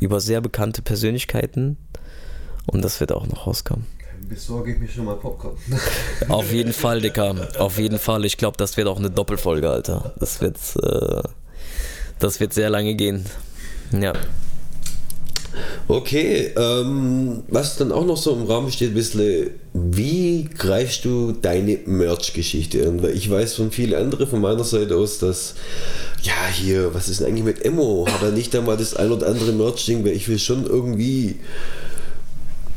[0.00, 1.76] Über sehr bekannte Persönlichkeiten.
[2.66, 3.86] Und das wird auch noch rauskommen.
[4.28, 5.56] Besorge ich mir schon mal Popcorn.
[6.28, 7.48] Auf jeden Fall, Dicker.
[7.58, 8.24] Auf jeden Fall.
[8.24, 10.14] Ich glaube, das wird auch eine Doppelfolge, Alter.
[10.18, 11.22] Das wird, äh,
[12.18, 13.26] das wird sehr lange gehen.
[13.92, 14.12] Ja.
[15.88, 21.32] Okay, ähm, was dann auch noch so im Raum steht, ein bisschen, wie greifst du
[21.32, 23.02] deine Merch-Geschichte an?
[23.02, 25.54] Weil ich weiß von vielen anderen von meiner Seite aus, dass,
[26.22, 28.06] ja, hier, was ist denn eigentlich mit Emo?
[28.10, 31.36] Hat er nicht einmal das ein oder andere Merch-Ding, weil ich will schon irgendwie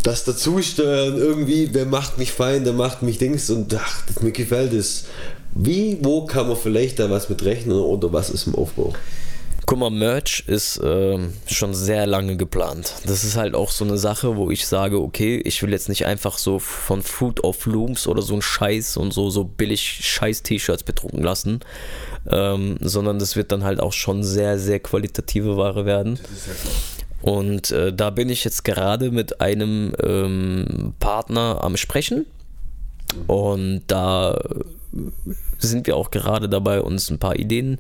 [0.04, 4.32] das dazusteuern, irgendwie, wer macht mich fein, der macht mich Dings und ach, das, mir
[4.32, 5.06] gefällt es.
[5.54, 8.94] Wie, wo kann man vielleicht da was mit rechnen oder was ist im Aufbau?
[9.70, 12.96] Guck mal, Merch ist ähm, schon sehr lange geplant.
[13.06, 16.08] Das ist halt auch so eine Sache, wo ich sage, okay, ich will jetzt nicht
[16.08, 20.82] einfach so von Fruit of Looms oder so ein Scheiß und so, so billig Scheiß-T-Shirts
[20.82, 21.60] bedrucken lassen,
[22.32, 26.20] ähm, sondern das wird dann halt auch schon sehr, sehr qualitative Ware werden.
[27.22, 32.26] Und äh, da bin ich jetzt gerade mit einem ähm, Partner am Sprechen.
[33.28, 34.40] Und da
[35.58, 37.80] sind wir auch gerade dabei, uns ein paar Ideen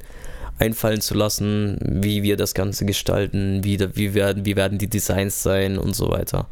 [0.58, 5.42] einfallen zu lassen, wie wir das Ganze gestalten, wie, wie, werden, wie werden die Designs
[5.42, 6.48] sein und so weiter.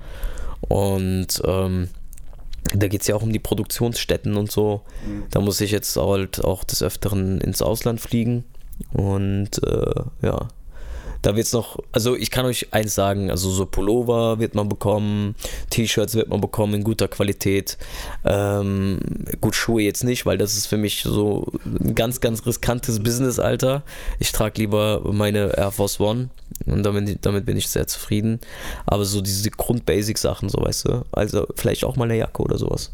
[0.62, 1.90] Und ähm,
[2.74, 4.82] da geht es ja auch um die Produktionsstätten und so.
[5.06, 5.24] Mhm.
[5.32, 8.46] Da muss ich jetzt halt auch des Öfteren ins Ausland fliegen.
[8.94, 10.48] Und äh, ja,
[11.28, 14.70] da wird es noch, also ich kann euch eins sagen, also so Pullover wird man
[14.70, 15.36] bekommen,
[15.70, 17.78] T-Shirts wird man bekommen in guter Qualität.
[18.24, 19.00] Ähm,
[19.42, 23.40] gut, Schuhe jetzt nicht, weil das ist für mich so ein ganz, ganz riskantes Business,
[23.40, 23.84] Alter.
[24.20, 26.30] Ich trage lieber meine Air Force One
[26.66, 28.40] und damit, damit bin ich sehr zufrieden.
[28.86, 32.94] Aber so diese Grund-Basic-Sachen, so weißt du, also vielleicht auch mal eine Jacke oder sowas.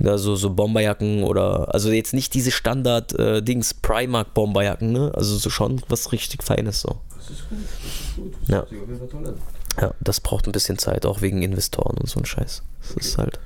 [0.00, 5.12] Ja, so, so Bomberjacken oder, also jetzt nicht diese Standard-Dings, äh, Primark-Bomberjacken, ne?
[5.14, 6.96] Also so schon was richtig Feines so.
[7.16, 8.34] Das ist gut, das ist gut.
[8.46, 8.66] Das ja.
[9.80, 12.62] Ja, das braucht ein bisschen Zeit, auch wegen Investoren und so ein Scheiß.
[12.82, 13.00] Das okay.
[13.00, 13.40] ist halt.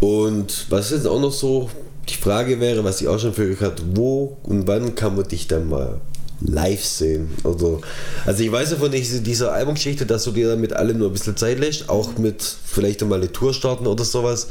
[0.00, 1.70] Und was jetzt auch noch so
[2.08, 5.48] die Frage wäre, was ich auch schon für hatte, wo und wann kann man dich
[5.48, 6.00] dann mal
[6.40, 7.30] live sehen.
[7.44, 7.80] Also,
[8.26, 11.12] also ich weiß ja von dieser Albumgeschichte, dass du dir dann mit allem nur ein
[11.12, 14.48] bisschen Zeit lässt, auch mit vielleicht einmal eine Tour starten oder sowas.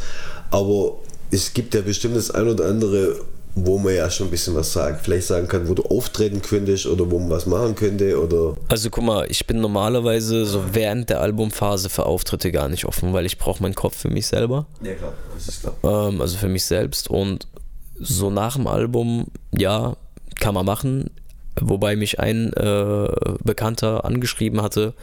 [0.52, 0.98] Aber
[1.32, 3.20] es gibt ja bestimmt das ein oder andere,
[3.56, 5.02] wo man ja schon ein bisschen was sagt.
[5.04, 8.56] Vielleicht sagen kann, wo du auftreten könntest oder wo man was machen könnte oder.
[8.68, 13.14] Also guck mal, ich bin normalerweise so während der Albumphase für Auftritte gar nicht offen,
[13.14, 14.68] weil ich brauche meinen Kopf für mich selber.
[14.82, 16.10] Ja klar, das ist klar.
[16.10, 17.48] Ähm, also für mich selbst und
[18.00, 19.96] so nach dem Album, ja,
[20.40, 21.10] kann man machen.
[21.60, 23.08] Wobei mich ein äh,
[23.44, 24.94] Bekannter angeschrieben hatte,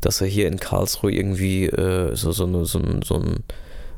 [0.00, 3.44] dass er hier in Karlsruhe irgendwie äh, so, so, eine, so, so, ein,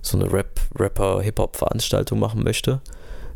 [0.05, 2.81] so eine Rap, Rapper-Hip-Hop-Veranstaltung machen möchte.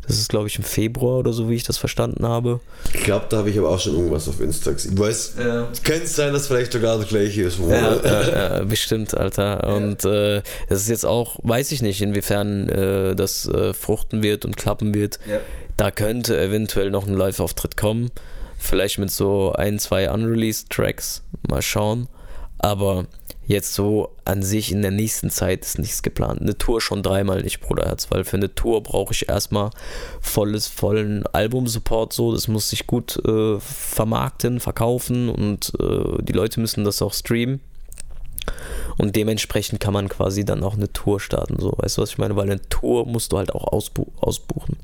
[0.07, 2.61] Das ist, glaube ich, im Februar oder so, wie ich das verstanden habe.
[2.93, 4.93] Ich glaube, da habe ich aber auch schon irgendwas auf Insta gesehen.
[4.93, 5.67] Ich weiß, ja.
[5.83, 7.59] könnte es sein, dass vielleicht sogar das gleiche ist.
[7.59, 9.75] Ja, ja, bestimmt, Alter.
[9.75, 14.45] Und äh, das ist jetzt auch, weiß ich nicht, inwiefern äh, das äh, fruchten wird
[14.45, 15.19] und klappen wird.
[15.77, 18.09] Da könnte eventuell noch ein Live-Auftritt kommen.
[18.57, 21.21] Vielleicht mit so ein, zwei unreleased Tracks.
[21.47, 22.07] Mal schauen.
[22.57, 23.05] Aber
[23.49, 26.39] jetzt so an sich in der nächsten Zeit ist nichts geplant.
[26.39, 29.71] Eine Tour schon dreimal nicht, Bruderherz, weil für eine Tour brauche ich erstmal
[30.21, 32.13] volles, vollen Album-Support.
[32.13, 37.13] So, das muss sich gut äh, vermarkten, verkaufen und äh, die Leute müssen das auch
[37.13, 37.59] streamen.
[38.99, 41.57] Und dementsprechend kann man quasi dann auch eine Tour starten.
[41.59, 42.35] So, weißt du, was ich meine?
[42.35, 44.77] Weil eine Tour musst du halt auch ausbu ausbuchen.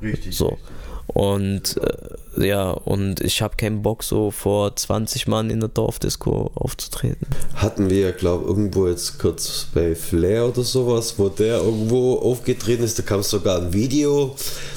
[0.00, 0.36] Richtig.
[0.36, 0.50] So.
[0.50, 0.91] Richtig.
[1.06, 6.50] Und äh, ja, und ich habe keinen Bock, so vor 20 Mann in der Dorfdisco
[6.54, 7.26] aufzutreten.
[7.54, 12.84] Hatten wir ja, glaube irgendwo jetzt kurz bei Flair oder sowas, wo der irgendwo aufgetreten
[12.84, 14.34] ist, da kam sogar ein Video,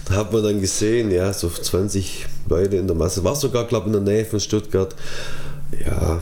[0.07, 3.87] da hat man dann gesehen, ja, so 20 Leute in der Masse, war sogar, glaube
[3.87, 4.93] in der Nähe von Stuttgart.
[5.83, 6.21] Ja.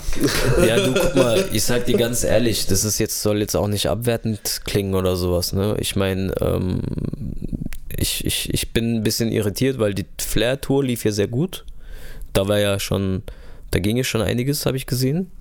[0.66, 3.68] Ja, du guck mal, ich sag dir ganz ehrlich, das ist jetzt, soll jetzt auch
[3.68, 5.76] nicht abwertend klingen oder sowas, ne?
[5.80, 6.82] Ich meine, ähm,
[7.98, 11.66] ich, ich, ich bin ein bisschen irritiert, weil die Flair-Tour lief ja sehr gut.
[12.34, 13.24] Da war ja schon,
[13.72, 15.32] da ging ja schon einiges, habe ich gesehen.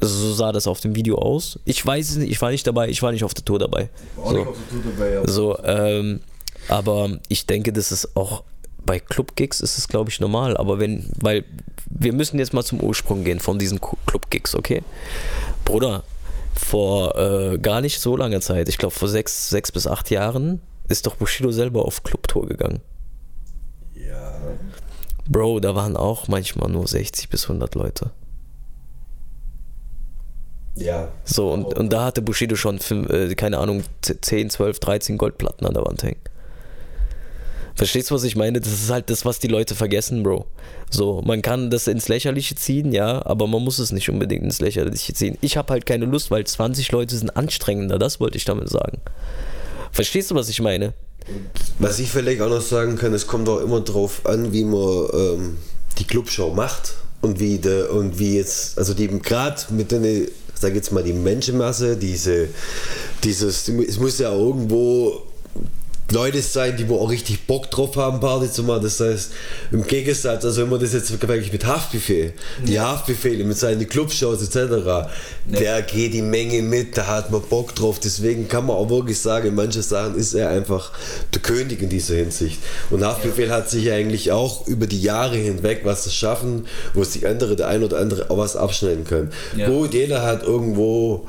[0.00, 1.60] Also so sah das auf dem Video aus.
[1.64, 3.88] Ich weiß es nicht, ich war nicht dabei, ich war nicht auf der Tour dabei.
[4.16, 4.38] Ich war so.
[4.38, 5.28] nicht auf der Tour dabei, ja.
[5.28, 6.20] So, ähm,
[6.68, 8.42] aber ich denke, das ist auch
[8.84, 10.56] bei Club-Gigs ist es, glaube ich, normal.
[10.56, 11.44] Aber wenn, weil
[11.88, 14.82] wir müssen jetzt mal zum Ursprung gehen von diesen Club-Gigs, okay?
[15.64, 16.04] Bruder,
[16.54, 20.60] vor äh, gar nicht so langer Zeit, ich glaube vor sechs, sechs bis acht Jahren,
[20.88, 22.80] ist doch Bushido selber auf Clubtour gegangen.
[23.94, 24.32] Ja.
[25.28, 28.10] Bro, da waren auch manchmal nur 60 bis 100 Leute.
[30.74, 31.08] Ja.
[31.24, 35.66] So, und, und da hatte Bushido schon, fünf, äh, keine Ahnung, 10, 12, 13 Goldplatten
[35.66, 36.20] an der Wand hängen.
[37.74, 38.60] Verstehst du, was ich meine?
[38.60, 40.46] Das ist halt das, was die Leute vergessen, Bro.
[40.90, 44.60] So, man kann das ins Lächerliche ziehen, ja, aber man muss es nicht unbedingt ins
[44.60, 45.38] Lächerliche ziehen.
[45.40, 49.00] Ich habe halt keine Lust, weil 20 Leute sind anstrengender, das wollte ich damit sagen.
[49.90, 50.92] Verstehst du, was ich meine?
[51.78, 55.08] Was ich vielleicht auch noch sagen kann, es kommt auch immer darauf an, wie man
[55.12, 55.58] ähm,
[55.98, 60.74] die Clubshow macht und wie de, und wie jetzt, also die gerade mit den, sag
[60.74, 62.48] jetzt mal die Menschenmasse, diese,
[63.22, 65.22] dieses, es muss ja irgendwo
[66.12, 68.82] Leute sein, die wo auch richtig Bock drauf haben, Party zu machen.
[68.82, 69.32] Das heißt,
[69.72, 72.32] im Gegensatz, also wenn man das jetzt vergleicht mit Haftbefehl,
[72.66, 75.08] die Haftbefehle mit seinen Clubshows etc.,
[75.46, 75.58] nee.
[75.58, 77.98] der geht die Menge mit, da hat man Bock drauf.
[77.98, 80.92] Deswegen kann man auch wirklich sagen, in manchen Sachen ist er einfach
[81.34, 82.60] der König in dieser Hinsicht.
[82.90, 83.54] Und Haftbefehl ja.
[83.54, 87.68] hat sich eigentlich auch über die Jahre hinweg was zu schaffen, wo sich andere, der
[87.68, 89.30] ein oder andere auch was abschneiden können.
[89.56, 89.68] Ja.
[89.68, 91.26] Gut, jeder hat irgendwo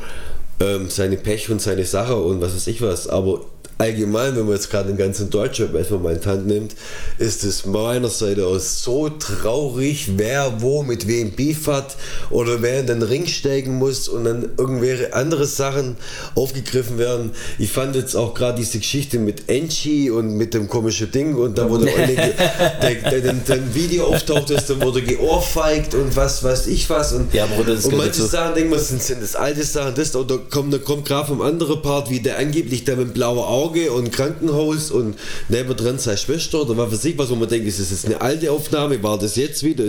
[0.59, 3.41] ähm, seine Pech und seine Sache und was weiß ich was, aber
[3.77, 6.75] allgemein, wenn man jetzt gerade den ganzen Deutschrap erstmal mal in die Hand nimmt,
[7.17, 11.95] ist es meiner Seite aus so traurig, wer wo mit wem Beef hat
[12.29, 15.97] oder wer in den Ring steigen muss und dann irgendwelche andere Sachen
[16.36, 17.31] aufgegriffen werden.
[17.57, 21.57] Ich fand jetzt auch gerade diese Geschichte mit Enchi und mit dem komischen Ding und
[21.57, 21.86] da wurde
[22.83, 27.73] der, Video auftaucht ist, dann wurde geohrfeigt und was weiß ich was und, ja, Bruder,
[27.73, 28.27] und manche so.
[28.27, 31.41] Sachen denken wir, sind, sind das alte Sachen, das oder kommt, da kommt gerade vom
[31.41, 35.15] anderen Part, wie der angeblich der mit blauer Auge und Krankenhaus und
[35.47, 38.52] nebendran seine Schwester oder was weiß ich was, man denkt, ist das jetzt eine alte
[38.52, 39.86] Aufnahme, war das jetzt wieder?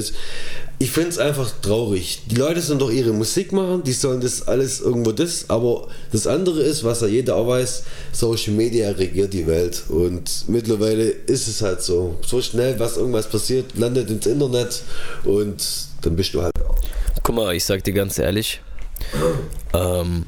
[0.79, 2.23] Ich finde es einfach traurig.
[2.31, 6.27] Die Leute sollen doch ihre Musik machen, die sollen das alles irgendwo das, aber das
[6.27, 11.49] andere ist, was ja jeder auch weiß, Social Media regiert die Welt und mittlerweile ist
[11.49, 12.17] es halt so.
[12.27, 14.83] So schnell, was irgendwas passiert, landet ins Internet
[15.25, 15.65] und
[16.03, 16.77] dann bist du halt auch.
[17.23, 18.61] Guck mal, ich sag dir ganz ehrlich,
[19.73, 20.27] ähm,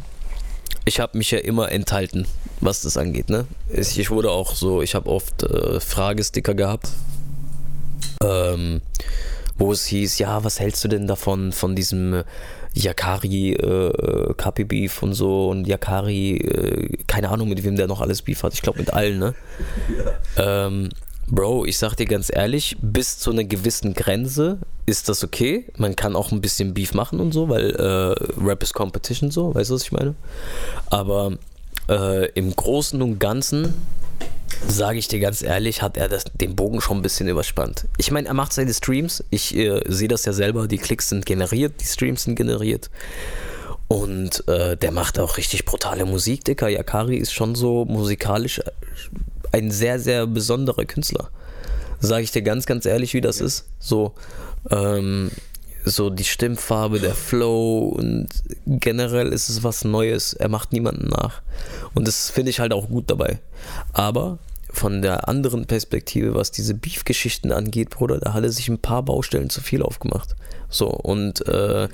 [0.87, 2.27] ich habe mich ja immer enthalten,
[2.61, 3.29] was das angeht.
[3.29, 3.47] Ne?
[3.71, 6.89] Ich wurde auch so, ich habe oft äh, Fragesticker gehabt,
[8.25, 8.81] ähm,
[9.59, 12.23] wo es hieß, ja, was hältst du denn davon, von diesem
[12.73, 18.01] Yakari äh, Kapi Beef und so und Yakari, äh, keine Ahnung, mit wem der noch
[18.01, 18.55] alles Beef hat.
[18.55, 19.35] Ich glaube mit allen, ne?
[20.37, 20.67] Ja.
[20.67, 20.91] Ähm,
[21.29, 25.67] Bro, ich sag dir ganz ehrlich, bis zu einer gewissen Grenze ist das okay.
[25.77, 29.53] Man kann auch ein bisschen Beef machen und so, weil äh, Rap ist Competition so,
[29.53, 30.15] weißt du, was ich meine?
[30.89, 31.33] Aber
[31.89, 33.75] äh, im Großen und Ganzen,
[34.69, 37.87] sage ich dir ganz ehrlich, hat er das, den Bogen schon ein bisschen überspannt.
[37.99, 41.27] Ich meine, er macht seine Streams, ich äh, sehe das ja selber, die Klicks sind
[41.27, 42.89] generiert, die Streams sind generiert.
[43.89, 46.69] Und äh, der macht auch richtig brutale Musik, Dicker.
[46.69, 48.61] Yakari ist schon so musikalisch
[49.53, 51.31] ein sehr, sehr besonderer Künstler.
[52.01, 53.67] Sage ich dir ganz, ganz ehrlich, wie das ist.
[53.79, 54.15] So,
[54.71, 55.31] ähm,
[55.85, 58.29] so die Stimmfarbe, der Flow und
[58.67, 60.33] generell ist es was Neues.
[60.33, 61.43] Er macht niemanden nach.
[61.95, 63.39] Und das finde ich halt auch gut dabei.
[63.93, 64.39] Aber
[64.71, 69.03] von der anderen Perspektive, was diese Beef-Geschichten angeht, Bruder, da hat er sich ein paar
[69.03, 70.37] Baustellen zu viel aufgemacht.
[70.69, 71.89] So, und äh,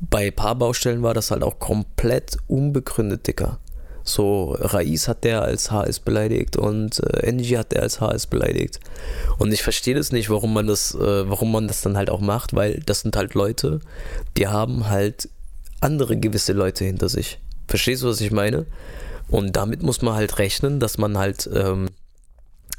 [0.00, 3.60] bei paar Baustellen war das halt auch komplett unbegründet, Dicker.
[4.06, 8.78] So, Raiz hat der als HS beleidigt und äh, Engie hat der als HS beleidigt.
[9.38, 12.20] Und ich verstehe das nicht, warum man das, äh, warum man das dann halt auch
[12.20, 13.80] macht, weil das sind halt Leute,
[14.36, 15.30] die haben halt
[15.80, 17.38] andere gewisse Leute hinter sich.
[17.66, 18.66] Verstehst du, was ich meine?
[19.28, 21.88] Und damit muss man halt rechnen, dass man halt ähm,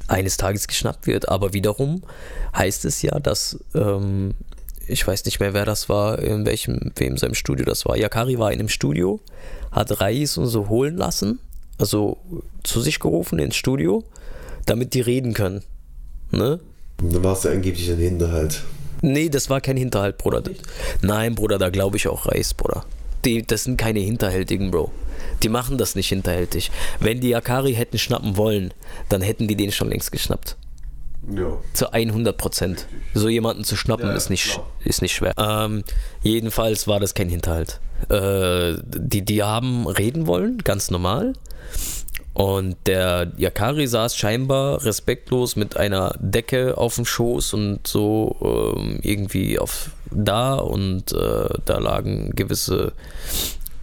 [0.06, 1.28] eines Tages geschnappt wird.
[1.28, 2.02] Aber wiederum
[2.56, 4.34] heißt es ja, dass ähm,
[4.86, 7.96] ich weiß nicht mehr, wer das war, in welchem, wem seinem Studio das war.
[7.96, 9.20] Yakari war in einem Studio
[9.76, 11.38] hat Reis und so holen lassen,
[11.78, 12.16] also
[12.64, 14.02] zu sich gerufen ins Studio,
[14.64, 15.62] damit die reden können.
[16.30, 16.58] Ne?
[17.00, 18.62] Und dann war es ja angeblich ein Hinterhalt.
[19.02, 20.42] Nee, das war kein Hinterhalt, Bruder.
[21.02, 22.86] Nein, Bruder, da glaube ich auch Reis, Bruder.
[23.26, 24.90] Die, das sind keine Hinterhältigen, Bro.
[25.42, 26.70] Die machen das nicht hinterhältig.
[26.98, 28.72] Wenn die Akari hätten schnappen wollen,
[29.10, 30.56] dann hätten die den schon längst geschnappt.
[31.30, 31.58] Ja.
[31.74, 32.86] Zu 100 Prozent.
[33.12, 35.34] So jemanden zu schnappen ja, ist, nicht, ist nicht schwer.
[35.36, 35.84] Ähm,
[36.22, 37.80] jedenfalls war das kein Hinterhalt.
[38.08, 41.34] Äh, die, die haben reden wollen, ganz normal.
[42.34, 48.98] Und der Yakari saß scheinbar respektlos mit einer Decke auf dem Schoß und so ähm,
[49.02, 52.92] irgendwie auf da und äh, da lagen gewisse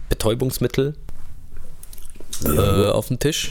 [0.08, 0.94] Betäubungsmittel
[2.44, 2.84] ja.
[2.84, 3.50] äh, auf dem Tisch.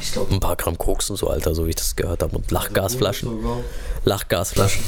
[0.00, 2.36] Ich glaube, ein paar Gramm Koks und so, Alter, so wie ich das gehört habe.
[2.36, 3.28] Und Lachgasflaschen.
[4.04, 4.84] Lachgasflaschen.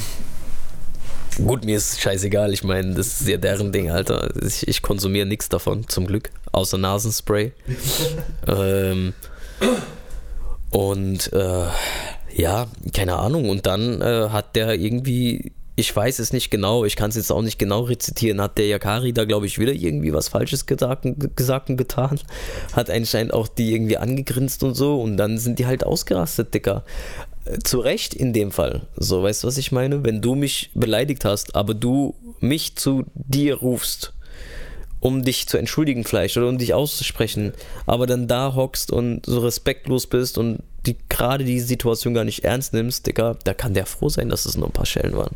[1.47, 2.53] Gut, mir ist scheißegal.
[2.53, 4.31] Ich meine, das ist ja deren Ding, Alter.
[4.45, 6.31] Ich, ich konsumiere nichts davon, zum Glück.
[6.53, 7.53] Außer Nasenspray.
[8.47, 9.15] ähm,
[10.71, 11.67] und äh,
[12.35, 13.49] ja, keine Ahnung.
[13.49, 17.33] Und dann äh, hat der irgendwie ich weiß es nicht genau, ich kann es jetzt
[17.33, 21.07] auch nicht genau rezitieren, hat der Yakari da, glaube ich, wieder irgendwie was Falsches gesagt,
[21.37, 22.21] gesagt und getan.
[22.75, 26.85] Hat anscheinend auch die irgendwie angegrinst und so und dann sind die halt ausgerastet, Dicker.
[27.63, 28.83] Zu Recht in dem Fall.
[28.97, 30.05] So, weißt du, was ich meine?
[30.05, 34.13] Wenn du mich beleidigt hast, aber du mich zu dir rufst,
[35.01, 37.53] um dich zu entschuldigen vielleicht oder um dich auszusprechen,
[37.87, 42.45] aber dann da hockst und so respektlos bist und die, gerade die Situation gar nicht
[42.45, 45.35] ernst nimmst, Dicker, da kann der froh sein, dass es nur ein paar Schellen waren.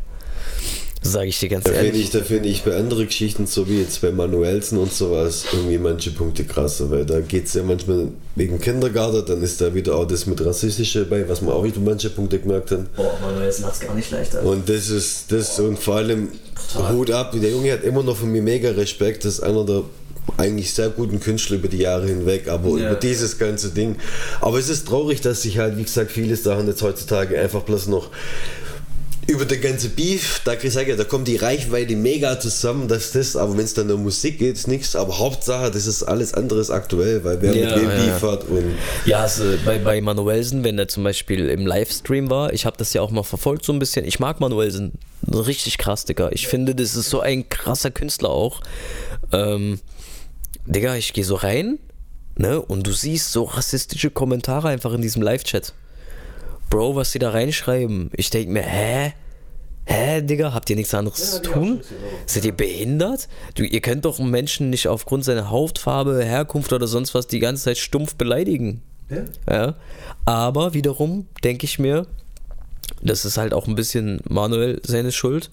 [1.06, 1.92] Sage ich dir ganz da ehrlich.
[1.92, 5.44] Find ich, da finde ich bei anderen Geschichten, so wie jetzt bei Manuelsen und sowas,
[5.52, 9.74] irgendwie manche Punkte krasser, weil da geht es ja manchmal wegen Kindergarten, dann ist da
[9.74, 12.86] wieder auch das mit Rassistische bei, was man auch wieder manche Punkte gemerkt haben.
[12.96, 14.42] Boah, Manuelsen hat es gar nicht leichter.
[14.42, 15.68] Und das ist das Boah.
[15.68, 16.28] und vor allem
[16.72, 16.92] Total.
[16.94, 19.82] Hut ab, der Junge hat immer noch von mir mega Respekt, das ist einer der
[20.38, 22.90] eigentlich sehr guten Künstler über die Jahre hinweg, aber ja.
[22.90, 23.96] über dieses ganze Ding.
[24.40, 27.88] Aber es ist traurig, dass sich halt, wie gesagt, viele Sachen jetzt heutzutage einfach bloß
[27.88, 28.10] noch
[29.26, 33.12] über der ganze Beef, da kann ich sagen, da kommt die Reichweite mega zusammen, dass
[33.12, 34.96] das, aber wenn es dann um Musik geht, ist nichts.
[34.96, 38.44] Aber Hauptsache, das ist alles anderes aktuell, weil wer Ja, mit wem ja, Beef hat
[38.44, 38.74] und
[39.06, 42.92] Ja, also bei, bei Manuelsen, wenn er zum Beispiel im Livestream war, ich habe das
[42.92, 44.04] ja auch mal verfolgt so ein bisschen.
[44.04, 44.92] Ich mag Manuelsen
[45.32, 46.30] richtig krass, Digga.
[46.32, 48.60] Ich finde, das ist so ein krasser Künstler auch.
[49.32, 49.80] Ähm,
[50.66, 51.78] Digga, ich gehe so rein,
[52.36, 55.72] ne, und du siehst so rassistische Kommentare einfach in diesem Live-Chat.
[56.70, 58.10] Bro, was die da reinschreiben.
[58.14, 59.12] Ich denke mir, hä?
[59.86, 61.82] Hä, Digga, habt ihr nichts anderes zu tun?
[62.26, 63.28] Seid ihr behindert?
[63.54, 67.38] Du, ihr könnt doch einen Menschen nicht aufgrund seiner Hautfarbe, Herkunft oder sonst was die
[67.38, 68.82] ganze Zeit stumpf beleidigen.
[69.10, 69.24] Ja.
[69.50, 69.74] Ja.
[70.24, 72.06] Aber wiederum denke ich mir,
[73.02, 75.50] das ist halt auch ein bisschen Manuel seine Schuld,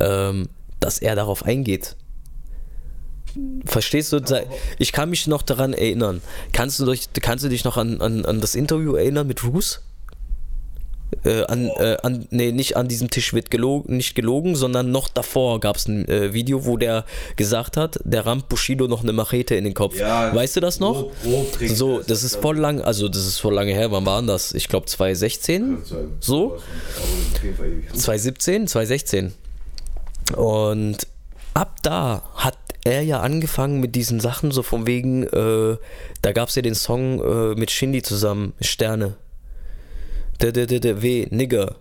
[0.00, 0.48] ähm,
[0.80, 1.96] dass er darauf eingeht.
[3.64, 4.20] Verstehst du?
[4.78, 6.20] Ich kann mich noch daran erinnern.
[6.52, 9.80] Kannst du dich, kannst du dich noch an, an, an das Interview erinnern mit Roos?
[11.24, 15.08] Äh, an, äh, an, nee, nicht an diesem Tisch wird gelogen, nicht gelogen, sondern noch
[15.08, 17.04] davor gab es ein äh, Video, wo der
[17.36, 19.98] gesagt hat, der rammt Bushido noch eine Machete in den Kopf.
[19.98, 21.10] Ja, weißt du das noch?
[21.22, 22.22] grob- grob so, das.
[22.24, 23.92] ist voll lang, also das ist voll lange her.
[23.92, 24.52] Wann war denn das?
[24.54, 25.78] Ich glaube 2016,
[26.20, 26.58] so?
[27.94, 29.32] 2017, 2016.
[30.36, 30.96] Und
[31.54, 35.76] ab da hat er ja angefangen mit diesen Sachen, so von wegen, äh,
[36.22, 39.14] da gab es ja den Song äh, mit Shindy zusammen, Sterne.
[40.42, 41.76] Der, der, der, der W, Nigger.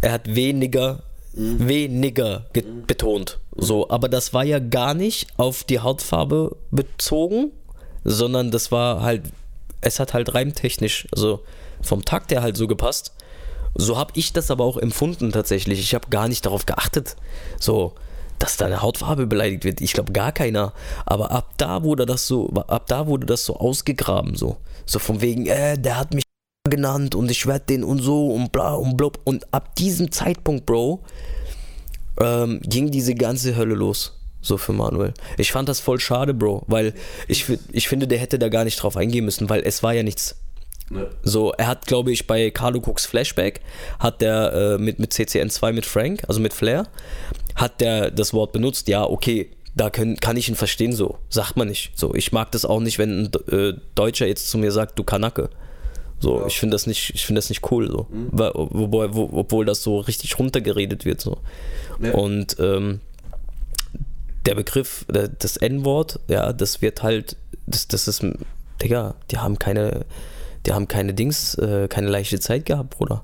[0.00, 1.02] Er hat weniger,
[1.34, 3.38] weniger ge- betont.
[3.54, 7.52] So, aber das war ja gar nicht auf die Hautfarbe bezogen,
[8.02, 9.24] sondern das war halt,
[9.82, 11.40] es hat halt reimtechnisch, also
[11.82, 13.12] vom Takt her halt so gepasst.
[13.74, 15.80] So habe ich das aber auch empfunden tatsächlich.
[15.80, 17.16] Ich habe gar nicht darauf geachtet,
[17.60, 17.94] so,
[18.38, 19.80] dass deine Hautfarbe beleidigt wird.
[19.80, 20.72] Ich glaube gar keiner.
[21.04, 25.20] Aber ab da wurde das so, ab da wurde das so ausgegraben, so, so von
[25.20, 26.24] wegen, äh, der hat mich
[26.76, 29.20] genannt und ich werde den und so und bla und blub.
[29.24, 31.02] Und ab diesem Zeitpunkt, Bro,
[32.20, 34.18] ähm, ging diese ganze Hölle los.
[34.40, 35.14] So für Manuel.
[35.38, 36.92] Ich fand das voll schade, Bro, weil
[37.28, 40.02] ich, ich finde, der hätte da gar nicht drauf eingehen müssen, weil es war ja
[40.02, 40.36] nichts.
[40.90, 41.08] Ne.
[41.22, 43.62] So, er hat, glaube ich, bei Carlo Cooks Flashback,
[43.98, 46.86] hat der äh, mit, mit CCN2 mit Frank, also mit Flair,
[47.54, 51.18] hat der das Wort benutzt, ja, okay, da können, kann ich ihn verstehen, so.
[51.28, 51.98] Sagt man nicht.
[51.98, 55.04] So, ich mag das auch nicht, wenn ein äh, Deutscher jetzt zu mir sagt, du
[55.04, 55.50] Kanacke.
[56.20, 58.06] So, ich finde das nicht, ich finde das nicht cool, so.
[58.30, 61.38] Weil, wobei, wo, obwohl das so richtig runtergeredet wird, so.
[62.02, 62.12] Ja.
[62.12, 63.00] Und ähm,
[64.46, 68.24] der Begriff, das N-Wort, ja, das wird halt, das, das ist,
[68.82, 70.04] Digga, die haben keine,
[70.66, 73.22] die haben keine Dings, äh, keine leichte Zeit gehabt, Bruder.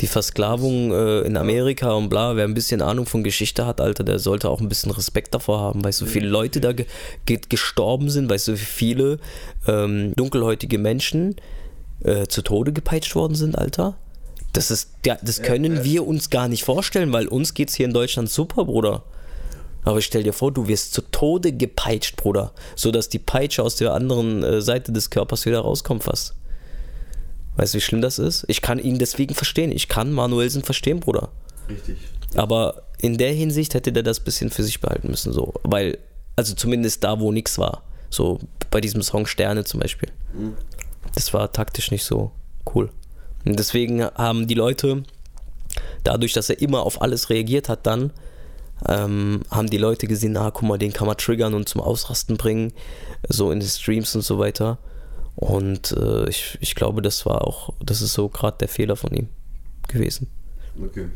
[0.00, 4.04] Die Versklavung äh, in Amerika und bla, wer ein bisschen Ahnung von Geschichte hat, Alter,
[4.04, 6.86] der sollte auch ein bisschen Respekt davor haben, weißt du, wie viele Leute da ge
[7.48, 9.18] gestorben sind, weißt du, wie viele
[9.66, 11.36] ähm, dunkelhäutige Menschen
[12.04, 13.96] äh, zu Tode gepeitscht worden sind, Alter.
[14.52, 18.28] Das ist, das können wir uns gar nicht vorstellen, weil uns geht's hier in Deutschland
[18.30, 19.04] super, Bruder.
[19.84, 23.76] Aber stell dir vor, du wirst zu Tode gepeitscht, Bruder, so dass die Peitsche aus
[23.76, 26.34] der anderen äh, Seite des Körpers wieder rauskommt fast.
[27.56, 28.44] Weißt du, wie schlimm das ist?
[28.48, 29.72] Ich kann ihn deswegen verstehen.
[29.72, 31.30] Ich kann Manuelsen verstehen, Bruder.
[31.68, 31.98] Richtig.
[32.34, 35.54] Aber in der Hinsicht hätte der das bisschen für sich behalten müssen, so.
[35.62, 35.98] Weil,
[36.36, 37.82] also zumindest da, wo nichts war.
[38.10, 40.10] So bei diesem Song Sterne zum Beispiel.
[41.14, 42.32] Das war taktisch nicht so
[42.74, 42.90] cool.
[43.44, 45.02] Und deswegen haben die Leute,
[46.04, 48.12] dadurch, dass er immer auf alles reagiert hat, dann,
[48.88, 52.36] ähm, haben die Leute gesehen, ah, guck mal, den kann man triggern und zum Ausrasten
[52.36, 52.72] bringen,
[53.28, 54.78] so in den Streams und so weiter.
[55.36, 59.12] Und äh, ich, ich glaube, das war auch, das ist so gerade der Fehler von
[59.14, 59.28] ihm
[59.88, 60.28] gewesen.
[60.82, 61.08] Okay.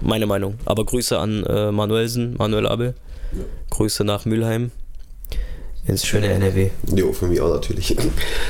[0.00, 0.58] Meine Meinung.
[0.64, 2.94] Aber Grüße an äh, Manuelsen, Manuel Abel.
[3.32, 3.44] Ja.
[3.70, 4.70] Grüße nach Mülheim.
[5.86, 6.70] Ins schöne NRW.
[6.94, 7.94] Jo, für mich auch natürlich.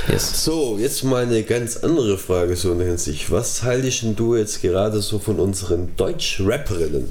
[0.09, 0.44] Yes.
[0.44, 3.31] So, jetzt mal eine ganz andere Frage so in der Hinsicht.
[3.33, 7.09] Was haltest denn du jetzt gerade so von unseren Deutsch-Rapperinnen?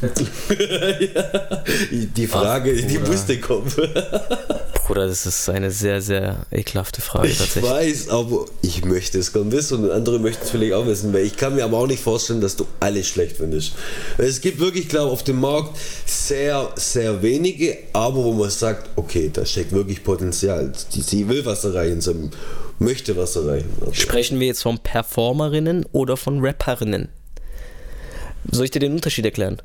[0.02, 1.64] ja,
[2.16, 3.70] die Frage, Ach, die musste kommen.
[4.90, 7.70] Bruder, das ist eine sehr, sehr ekelhafte Frage Ich tatsächlich.
[7.70, 11.24] weiß, aber ich möchte es gern wissen und andere möchten es vielleicht auch wissen, weil
[11.24, 13.74] ich kann mir aber auch nicht vorstellen, dass du alles schlecht findest.
[14.18, 18.90] Es gibt wirklich, glaube ich, auf dem Markt sehr, sehr wenige, aber wo man sagt,
[18.96, 20.72] okay, da steckt wirklich Potenzial.
[20.92, 22.28] Die, sie will was erreichen, sie
[22.80, 23.72] möchte was erreichen.
[23.80, 27.10] Also, Sprechen wir jetzt von Performerinnen oder von Rapperinnen?
[28.50, 29.62] Soll ich dir den Unterschied erklären?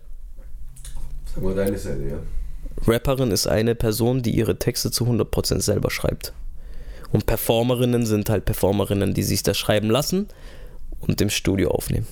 [1.34, 2.20] Sag mal deine Seite, ja.
[2.86, 6.34] Rapperin ist eine Person, die ihre Texte zu 100% selber schreibt.
[7.12, 10.28] Und Performerinnen sind halt Performerinnen, die sich das schreiben lassen
[11.00, 12.08] und im Studio aufnehmen.